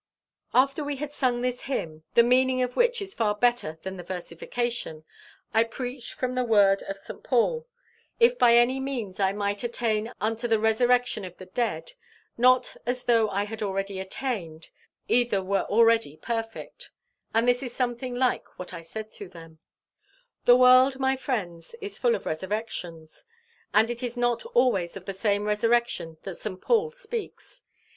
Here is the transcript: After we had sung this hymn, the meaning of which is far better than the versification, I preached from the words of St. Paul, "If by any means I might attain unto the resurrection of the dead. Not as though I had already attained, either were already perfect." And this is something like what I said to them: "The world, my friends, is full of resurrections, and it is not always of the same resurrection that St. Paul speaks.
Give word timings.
After 0.55 0.83
we 0.83 0.95
had 0.95 1.11
sung 1.11 1.41
this 1.43 1.65
hymn, 1.69 2.01
the 2.15 2.23
meaning 2.23 2.63
of 2.63 2.75
which 2.75 3.03
is 3.03 3.13
far 3.13 3.35
better 3.35 3.77
than 3.83 3.97
the 3.97 4.03
versification, 4.03 5.03
I 5.53 5.63
preached 5.63 6.13
from 6.13 6.33
the 6.33 6.43
words 6.43 6.81
of 6.81 6.97
St. 6.97 7.23
Paul, 7.23 7.67
"If 8.19 8.35
by 8.39 8.55
any 8.57 8.79
means 8.79 9.19
I 9.19 9.31
might 9.31 9.63
attain 9.63 10.11
unto 10.19 10.47
the 10.47 10.57
resurrection 10.57 11.23
of 11.23 11.37
the 11.37 11.45
dead. 11.45 11.93
Not 12.35 12.75
as 12.87 13.03
though 13.03 13.29
I 13.29 13.43
had 13.43 13.61
already 13.61 13.99
attained, 13.99 14.71
either 15.07 15.43
were 15.43 15.65
already 15.69 16.17
perfect." 16.17 16.89
And 17.31 17.47
this 17.47 17.61
is 17.61 17.71
something 17.71 18.15
like 18.15 18.57
what 18.57 18.73
I 18.73 18.81
said 18.81 19.11
to 19.11 19.29
them: 19.29 19.59
"The 20.45 20.57
world, 20.57 20.97
my 20.99 21.15
friends, 21.15 21.75
is 21.79 21.99
full 21.99 22.15
of 22.15 22.25
resurrections, 22.25 23.23
and 23.71 23.91
it 23.91 24.01
is 24.01 24.17
not 24.17 24.43
always 24.55 24.97
of 24.97 25.05
the 25.05 25.13
same 25.13 25.45
resurrection 25.45 26.17
that 26.23 26.37
St. 26.37 26.59
Paul 26.59 26.89
speaks. 26.89 27.61